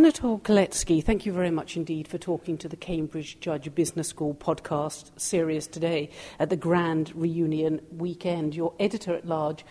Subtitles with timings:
[0.00, 4.32] Anatole Kaletsky, thank you very much indeed for talking to the Cambridge Judge Business School
[4.34, 8.54] podcast series today at the Grand Reunion weekend.
[8.54, 9.62] You're editor at large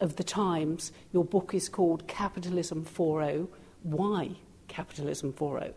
[0.00, 0.92] of The Times.
[1.10, 3.48] Your book is called Capitalism 4.0.
[3.82, 4.32] Why
[4.68, 5.72] Capitalism 4.0?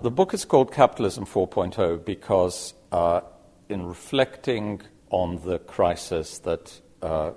[0.00, 3.22] The book is called Capitalism 4.0 because, uh,
[3.68, 4.80] in reflecting
[5.10, 7.32] on the crisis that uh,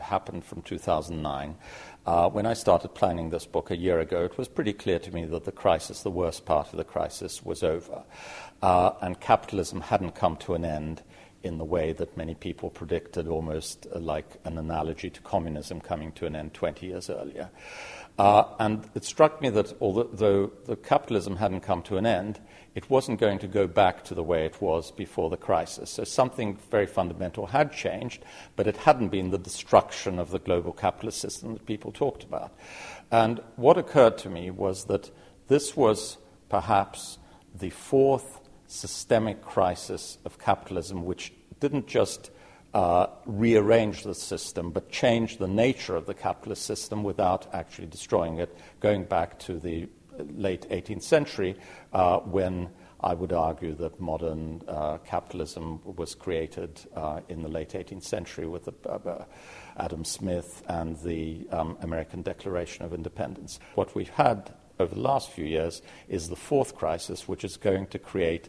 [0.00, 1.56] happened from 2009,
[2.06, 5.10] uh, when I started planning this book a year ago, it was pretty clear to
[5.12, 8.04] me that the crisis, the worst part of the crisis, was over.
[8.62, 11.02] Uh, and capitalism hadn't come to an end
[11.46, 16.26] in the way that many people predicted, almost like an analogy to communism coming to
[16.26, 17.50] an end 20 years earlier.
[18.18, 22.40] Uh, and it struck me that although the capitalism hadn't come to an end,
[22.74, 25.90] it wasn't going to go back to the way it was before the crisis.
[25.90, 28.24] So something very fundamental had changed,
[28.54, 32.52] but it hadn't been the destruction of the global capitalist system that people talked about.
[33.10, 35.10] And what occurred to me was that
[35.48, 37.18] this was perhaps
[37.54, 42.30] the fourth systemic crisis of capitalism, which didn't just
[42.74, 48.38] uh, rearrange the system, but change the nature of the capitalist system without actually destroying
[48.38, 51.56] it, going back to the late 18th century,
[51.92, 52.68] uh, when
[53.00, 58.46] I would argue that modern uh, capitalism was created uh, in the late 18th century
[58.46, 59.24] with the, uh, uh,
[59.76, 63.60] Adam Smith and the um, American Declaration of Independence.
[63.74, 67.86] What we've had over the last few years is the fourth crisis, which is going
[67.88, 68.48] to create,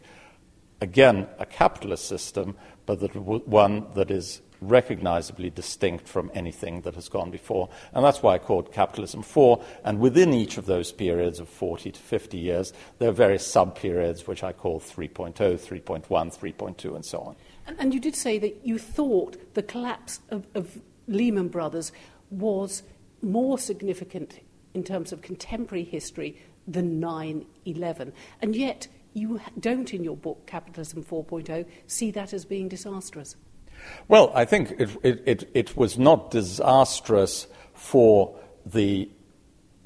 [0.81, 7.09] again, a capitalist system, but that one that is recognizably distinct from anything that has
[7.09, 7.69] gone before.
[7.93, 9.63] And that's why I called Capitalism 4.
[9.83, 13.75] And within each of those periods of 40 to 50 years, there are various sub
[13.75, 17.35] periods, which I call 3.0, 3.1, 3.2, and so on.
[17.67, 21.91] And, and, you did say that you thought the collapse of, of Lehman Brothers
[22.29, 22.83] was
[23.21, 24.39] more significant
[24.73, 28.13] in terms of contemporary history than 9 11.
[28.41, 28.87] And yet,
[29.17, 33.35] you don't, in your book, Capitalism 4.0, see that as being disastrous.
[34.07, 39.09] Well, I think it, it, it, it was not disastrous for the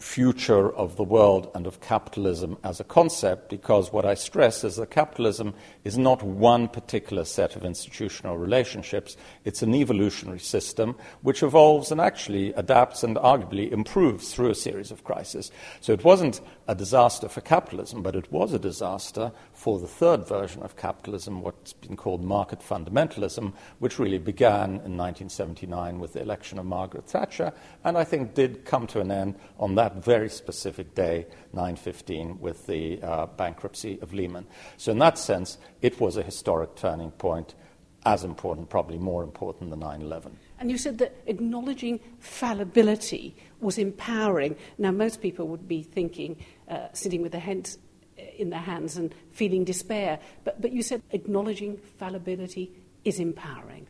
[0.01, 4.75] future of the world and of capitalism as a concept because what I stress is
[4.75, 5.53] that capitalism
[5.84, 9.16] is not one particular set of institutional relationships.
[9.45, 14.91] It's an evolutionary system which evolves and actually adapts and arguably improves through a series
[14.91, 15.51] of crises.
[15.81, 20.28] So it wasn't a disaster for capitalism, but it was a disaster for the third
[20.28, 26.22] version of capitalism, what's been called market fundamentalism, which really began in 1979 with the
[26.22, 27.53] election of Margaret Thatcher
[27.84, 32.40] and I think did come to an end on that that very specific day, 9:15,
[32.40, 34.46] with the uh, bankruptcy of Lehman.
[34.78, 37.56] So in that sense, it was a historic turning point,
[38.06, 40.31] as important, probably more important than 9/11.
[40.59, 44.56] And you said that acknowledging fallibility was empowering.
[44.78, 46.38] Now, most people would be thinking,
[46.68, 47.78] uh, sitting with their heads
[48.38, 50.19] in their hands and feeling despair.
[50.44, 52.72] But, but you said acknowledging fallibility
[53.03, 53.88] is empowering.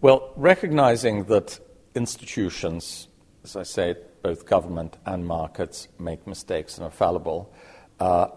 [0.00, 1.58] Well, recognizing that
[1.94, 3.08] institutions,
[3.48, 7.52] as I say, both government and markets make mistakes and are fallible
[8.00, 8.28] uh,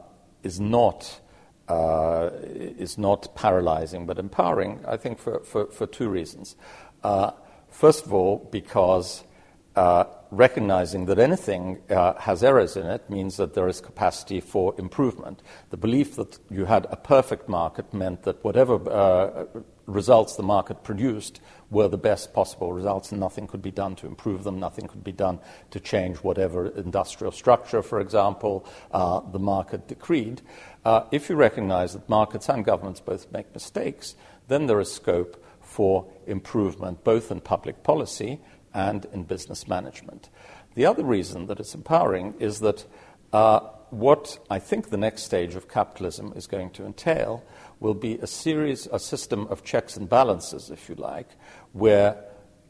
[0.43, 1.19] is not.
[1.67, 6.57] Uh, is not paralyzing but empowering, I think, for, for, for two reasons.
[7.01, 7.31] Uh,
[7.69, 9.23] first of all, because
[9.77, 14.75] uh, recognizing that anything uh, has errors in it means that there is capacity for
[14.77, 15.41] improvement.
[15.69, 19.45] The belief that you had a perfect market meant that whatever uh,
[19.93, 24.07] results the market produced were the best possible results, and nothing could be done to
[24.07, 25.39] improve them, nothing could be done
[25.71, 30.41] to change whatever industrial structure, for example, uh, the market decreed.
[30.83, 34.15] Uh, if you recognize that markets and governments both make mistakes,
[34.47, 38.39] then there is scope for improvement both in public policy
[38.73, 40.29] and in business management.
[40.75, 42.85] The other reason that it's empowering is that
[43.31, 47.43] uh, what I think the next stage of capitalism is going to entail
[47.81, 51.27] will be a series, a system of checks and balances, if you like,
[51.73, 52.23] where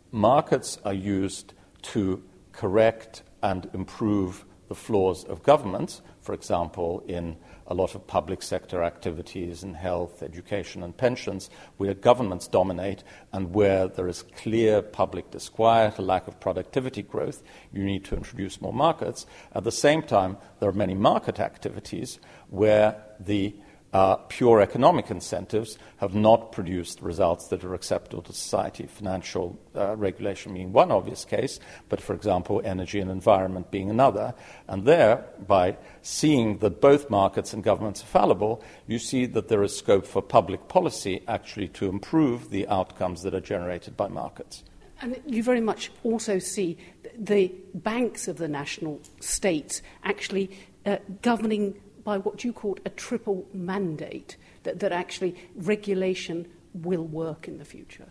[0.10, 2.24] markets are used to
[2.54, 7.36] correct and improve the flaws of governments, for example, in
[7.68, 13.04] a lot of public sector activities in health, education, and pensions, where governments dominate
[13.34, 17.44] and where there is clear public disquiet, a lack of productivity growth,
[17.74, 19.26] you need to introduce more markets.
[19.54, 22.20] At the same time, there are many market activities
[22.50, 23.54] where the
[23.94, 28.86] uh, pure economic incentives have not produced results that are acceptable to society.
[28.86, 31.60] Financial uh, regulation being one obvious case,
[31.90, 34.34] but for example, energy and environment being another.
[34.68, 39.64] And there, by seeing that both markets and governments are fallible, you see that there
[39.64, 44.64] is scope for public policy actually to improve the outcomes that are generated by markets.
[45.02, 46.78] And you very much also see
[47.18, 50.52] the banks of the national states actually
[50.86, 51.80] uh, governing
[52.12, 57.64] by what you called a triple mandate, that, that actually regulation will work in the
[57.64, 58.10] future?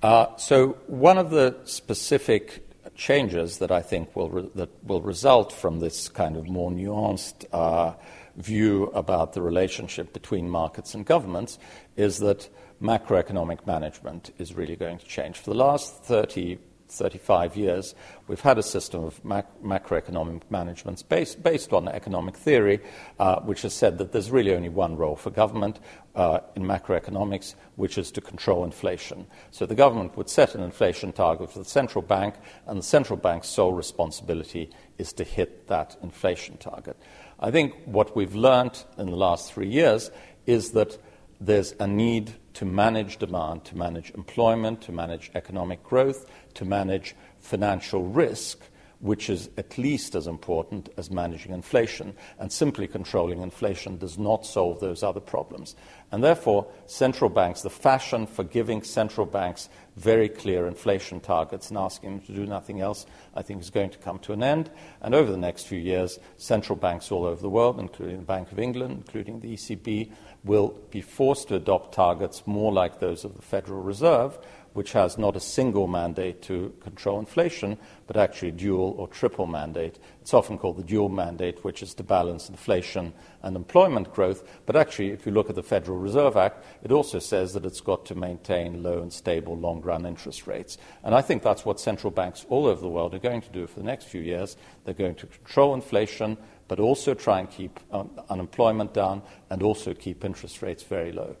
[0.00, 5.52] Uh, so, one of the specific changes that I think will, re- that will result
[5.52, 7.94] from this kind of more nuanced uh,
[8.36, 11.58] view about the relationship between markets and governments
[11.96, 12.48] is that
[12.80, 15.38] macroeconomic management is really going to change.
[15.38, 16.58] For the last 30,
[16.92, 17.94] 35 years,
[18.28, 22.80] we've had a system of mac- macroeconomic management based, based on economic theory,
[23.18, 25.80] uh, which has said that there's really only one role for government
[26.14, 29.26] uh, in macroeconomics, which is to control inflation.
[29.50, 32.34] So the government would set an inflation target for the central bank,
[32.66, 36.96] and the central bank's sole responsibility is to hit that inflation target.
[37.40, 40.10] I think what we've learned in the last three years
[40.46, 40.98] is that
[41.44, 47.14] there's a need to manage demand, to manage employment, to manage economic growth, to manage
[47.40, 48.60] financial risk,
[49.02, 52.14] which is at least as important as managing inflation.
[52.38, 55.74] And simply controlling inflation does not solve those other problems.
[56.12, 61.78] And therefore, central banks, the fashion for giving central banks very clear inflation targets and
[61.78, 63.04] asking them to do nothing else,
[63.34, 64.70] I think is going to come to an end.
[65.00, 68.52] And over the next few years, central banks all over the world, including the Bank
[68.52, 70.12] of England, including the ECB,
[70.44, 74.38] will be forced to adopt targets more like those of the Federal Reserve,
[74.74, 77.76] which has not a single mandate to control inflation,
[78.06, 79.98] but actually a dual or triple mandate.
[80.20, 84.42] It's often called the dual mandate, which is to balance inflation and employment growth.
[84.66, 87.80] But actually, if you look at the Federal Reserve Act, it also says that it's
[87.80, 90.78] got to maintain low and stable long run interest rates.
[91.02, 93.66] And I think that's what central banks all over the world are going to do
[93.66, 94.56] for the next few years.
[94.84, 96.38] They're going to control inflation
[96.72, 99.20] but also try and keep um, unemployment down
[99.50, 101.36] and also keep interest rates very low.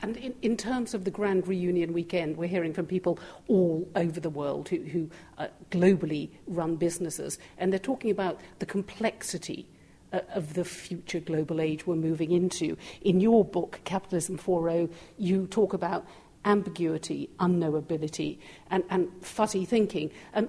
[0.00, 3.18] And in, in, terms of the grand reunion weekend, we're hearing from people
[3.48, 8.66] all over the world who, who uh, globally run businesses, and they're talking about the
[8.66, 9.66] complexity
[10.12, 12.76] uh, of the future global age we're moving into.
[13.02, 16.06] In your book, Capitalism 4.0, you talk about
[16.44, 18.38] ambiguity, unknowability,
[18.70, 20.10] and, and fuzzy thinking.
[20.34, 20.48] Um,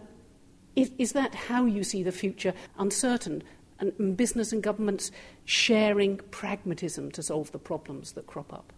[0.75, 2.53] is, is that how you see the future?
[2.77, 3.43] Uncertain,
[3.79, 5.11] and business and governments
[5.45, 8.73] sharing pragmatism to solve the problems that crop up?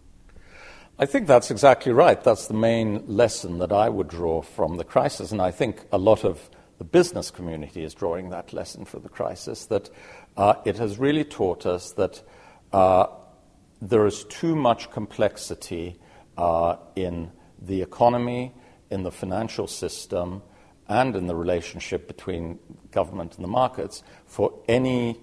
[0.98, 2.22] I think that's exactly right.
[2.22, 5.98] That's the main lesson that I would draw from the crisis, and I think a
[5.98, 9.88] lot of the business community is drawing that lesson from the crisis that
[10.36, 12.22] uh, it has really taught us that
[12.72, 13.06] uh,
[13.80, 15.98] there is too much complexity
[16.36, 17.30] uh, in
[17.60, 18.52] the economy,
[18.90, 20.42] in the financial system,
[20.88, 22.58] and in the relationship between
[22.90, 25.18] government and the markets for any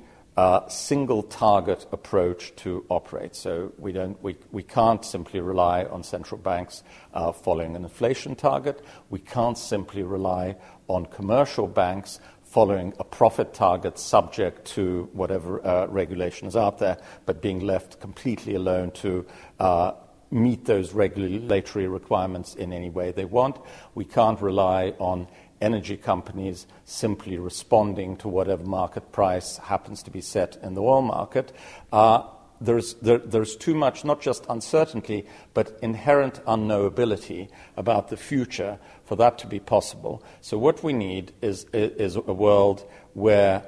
[0.69, 3.35] single target approach to operate.
[3.35, 6.83] So we, don't, we, we can't simply rely on central banks
[7.13, 8.83] uh, following an inflation target.
[9.09, 10.55] We can't simply rely
[10.87, 16.97] on commercial banks following a profit target subject to whatever uh, regulation is out there,
[17.25, 19.25] but being left completely alone to
[19.59, 19.91] uh,
[20.31, 23.57] meet those regulatory requirements in any way they want.
[23.95, 25.27] We can't rely on
[25.61, 31.01] energy companies simply responding to whatever market price happens to be set in the oil
[31.01, 31.51] market.
[31.91, 32.23] Uh,
[32.61, 39.15] there's, there, there's too much, not just uncertainty, but inherent unknowability about the future for
[39.15, 40.23] that to be possible.
[40.41, 43.65] So, what we need is, is a world where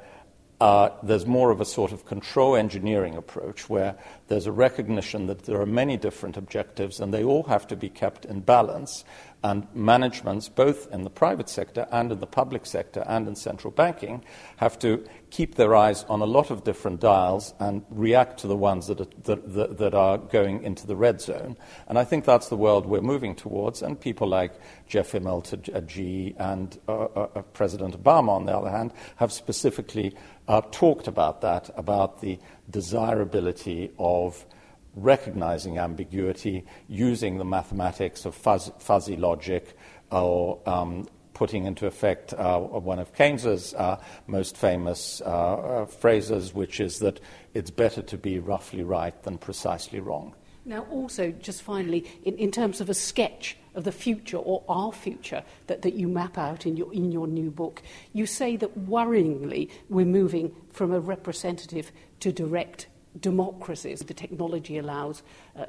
[0.62, 3.96] uh, there's more of a sort of control engineering approach where
[4.27, 7.89] there's a recognition that there are many different objectives and they all have to be
[7.89, 9.04] kept in balance
[9.43, 13.71] and managements, both in the private sector and in the public sector and in central
[13.71, 14.24] banking,
[14.57, 18.55] have to keep their eyes on a lot of different dials and react to the
[18.55, 21.57] ones that are, that, that, are going into the red zone.
[21.88, 23.81] And I think that's the world we're moving towards.
[23.81, 24.53] And people like
[24.88, 29.31] Jeff Immelt at GE and uh, uh, uh, President Obama, on the other hand, have
[29.31, 30.15] specifically
[30.48, 32.38] uh, talked about that, about the
[32.69, 34.45] desirability of
[34.95, 39.77] recognizing ambiguity using the mathematics of fuzz, fuzzy logic
[40.12, 46.79] or um, putting into effect uh, one of Keynes's uh, most famous uh, phrases, which
[46.79, 47.19] is that
[47.53, 50.36] it's better to be roughly right than precisely wrong.
[50.65, 54.91] Now, also, just finally, in, in terms of a sketch of the future or our
[54.91, 57.81] future that, that you map out in your, in your new book,
[58.13, 62.86] you say that worryingly we're moving from a representative to direct
[63.20, 64.00] democracies.
[64.00, 65.24] The technology allows
[65.58, 65.65] uh,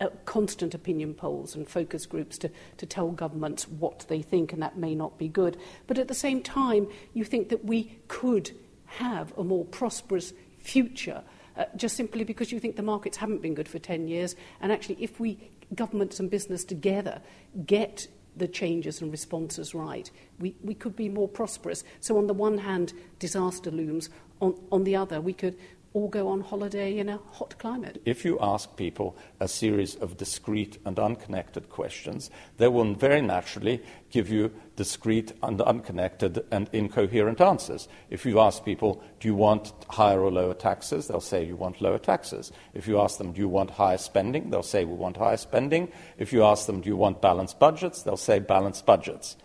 [0.00, 4.62] uh, constant opinion polls and focus groups to, to tell governments what they think, and
[4.62, 5.56] that may not be good.
[5.86, 8.52] But at the same time, you think that we could
[8.86, 11.22] have a more prosperous future
[11.56, 14.34] uh, just simply because you think the markets haven't been good for 10 years.
[14.60, 15.38] And actually, if we,
[15.74, 17.20] governments and business together,
[17.66, 18.06] get
[18.36, 21.84] the changes and responses right, we, we could be more prosperous.
[22.00, 24.08] So, on the one hand, disaster looms.
[24.40, 25.56] On, on the other, we could
[25.94, 28.00] or go on holiday in a hot climate.
[28.04, 33.82] If you ask people a series of discrete and unconnected questions, they will very naturally
[34.10, 37.88] give you discrete and unconnected and incoherent answers.
[38.08, 41.08] If you ask people, do you want higher or lower taxes?
[41.08, 42.52] They'll say you want lower taxes.
[42.72, 44.50] If you ask them, do you want higher spending?
[44.50, 45.92] They'll say we want higher spending.
[46.16, 48.02] If you ask them, do you want balanced budgets?
[48.02, 49.36] They'll say balanced budgets.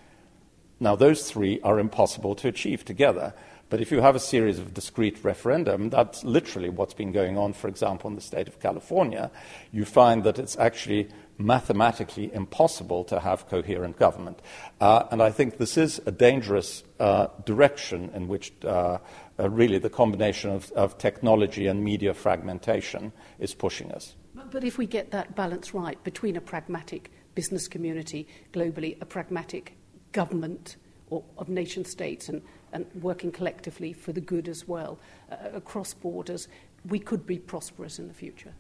[0.80, 3.34] Now, those three are impossible to achieve together.
[3.70, 7.54] But if you have a series of discrete referendum, that's literally what's been going on,
[7.54, 9.30] for example, in the state of California,
[9.74, 14.42] you find that it's actually mathematically impossible to have coherent government.
[14.80, 18.98] Uh, and I think this is a dangerous uh, direction in which uh,
[19.40, 24.16] uh really the combination of, of, technology and media fragmentation is pushing us.
[24.52, 29.78] But if we get that balance right between a pragmatic business community globally, a pragmatic
[30.12, 30.78] government
[31.12, 32.42] or, of nation states, and
[32.74, 34.98] and working collectively for the good as well
[35.32, 36.48] uh, across borders,
[36.88, 38.54] we could be prosperous in the future?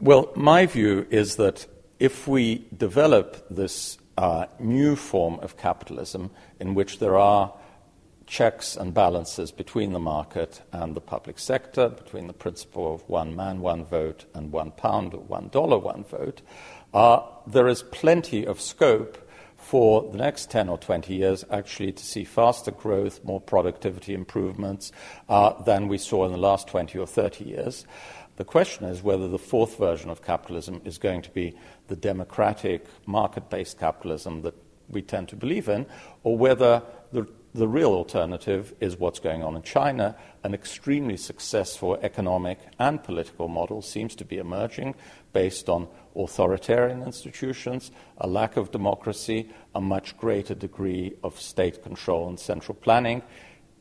[0.00, 1.66] Well, my view is that
[1.98, 7.52] if we develop this uh, new form of capitalism in which there are
[8.26, 13.36] checks and balances between the market and the public sector, between the principle of one
[13.36, 16.40] man, one vote, and one pound or one dollar, one vote,
[16.92, 19.23] uh, there is plenty of scope
[19.64, 24.92] for the next 10 or 20 years actually to see faster growth, more productivity improvements
[25.30, 27.86] uh, than we saw in the last 20 or 30 years.
[28.36, 31.56] The question is whether the fourth version of capitalism is going to be
[31.88, 34.54] the democratic, market based capitalism that
[34.90, 35.86] we tend to believe in,
[36.24, 40.16] or whether the, the real alternative is what's going on in China.
[40.42, 44.96] An extremely successful economic and political model seems to be emerging
[45.32, 52.28] based on authoritarian institutions, a lack of democracy, a much greater degree of state control
[52.28, 53.22] and central planning.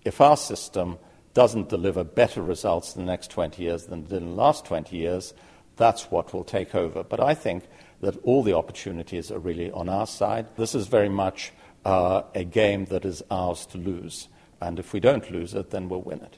[0.05, 0.99] If our system
[1.33, 4.65] doesn't deliver better results in the next 20 years than it did in the last
[4.65, 5.33] 20 years,
[5.77, 7.03] that's what will take over.
[7.03, 7.63] But I think
[8.01, 10.45] that all the opportunities are really on our side.
[10.57, 11.51] This is very much
[11.85, 14.27] uh, a game that is ours to lose.
[14.61, 16.37] And if we don't lose it, then we'll win it.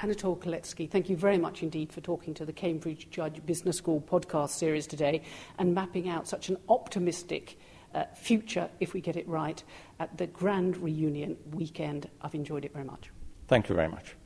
[0.00, 4.00] Anatole Kaletsky, thank you very much indeed for talking to the Cambridge Judge Business School
[4.00, 5.22] podcast series today
[5.58, 7.58] and mapping out such an optimistic
[7.94, 9.62] uh, future, if we get it right,
[9.98, 12.10] at the Grand Reunion weekend.
[12.20, 13.10] I've enjoyed it very much.
[13.48, 14.16] Thank you very much.